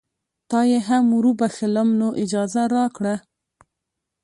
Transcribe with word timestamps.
تا 0.49 0.59
یې 0.71 0.79
هم 0.87 1.05
وروبخښلم 1.17 1.89
نو 1.99 2.07
اجازه 2.23 2.61
راکړه. 2.75 3.15